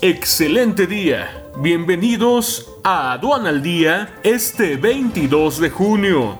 [0.00, 1.44] excelente día.
[1.58, 6.38] Bienvenidos a Aduana al Día este 22 de junio.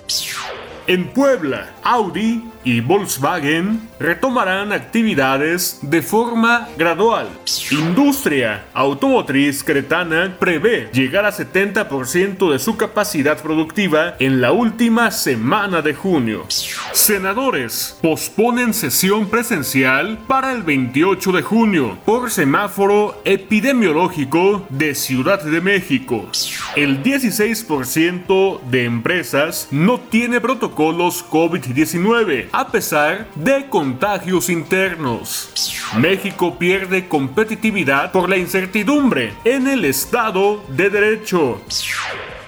[0.89, 7.29] En Puebla, Audi y Volkswagen retomarán actividades de forma gradual.
[7.71, 15.83] Industria automotriz cretana prevé llegar a 70% de su capacidad productiva en la última semana
[15.83, 16.47] de junio.
[16.93, 25.61] Senadores posponen sesión presencial para el 28 de junio por semáforo epidemiológico de Ciudad de
[25.61, 26.29] México.
[26.77, 30.41] El 16% de empresas no tiene
[30.83, 35.53] protocolos COVID-19 a pesar de contagios internos.
[35.97, 41.61] México pierde competitividad por la incertidumbre en el Estado de Derecho.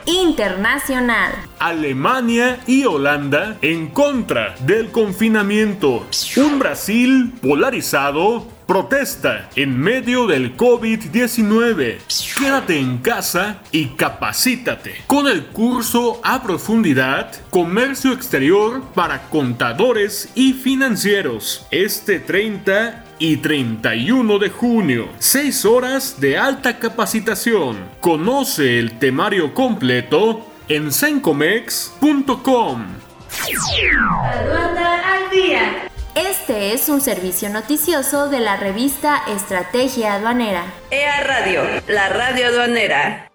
[0.06, 1.32] Internacional.
[1.58, 6.06] Alemania y Holanda en contra del confinamiento.
[6.36, 11.98] Un Brasil polarizado protesta en medio del COVID-19.
[12.38, 20.52] Quédate en casa y capacítate con el curso a profundidad Comercio Exterior para contadores y
[20.52, 21.66] financieros.
[21.70, 25.08] Este 30 y 31 de junio.
[25.18, 27.76] 6 horas de alta capacitación.
[28.00, 32.84] Conoce el temario completo en sencomex.com.
[35.04, 35.88] al día.
[36.14, 40.64] Este es un servicio noticioso de la revista Estrategia Aduanera.
[40.90, 43.33] EA Radio, la radio aduanera.